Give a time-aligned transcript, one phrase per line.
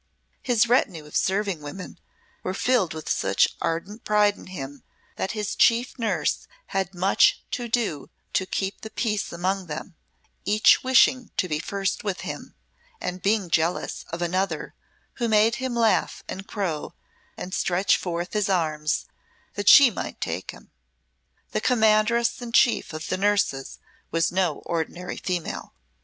[0.41, 1.99] His retinue of serving women
[2.41, 4.81] were filled with such ardent pride in him
[5.15, 9.93] that his chief nurse had much to do to keep the peace among them,
[10.43, 12.55] each wishing to be first with him,
[12.99, 14.73] and being jealous of another
[15.17, 16.95] who made him laugh and crow
[17.37, 19.05] and stretch forth his arms
[19.53, 20.71] that she might take him.
[21.51, 23.77] The Commandress in Chief of the nurses
[24.09, 25.75] was no ordinary female.